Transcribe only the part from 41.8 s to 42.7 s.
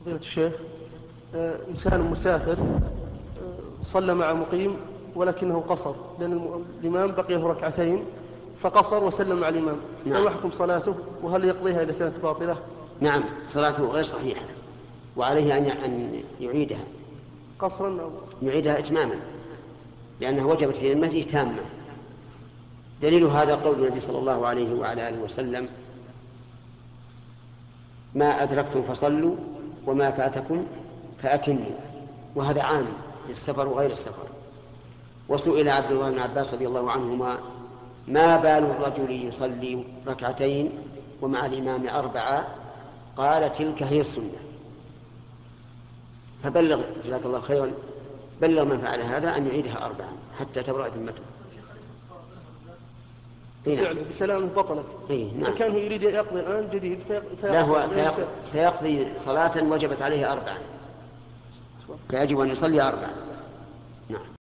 أربعة؟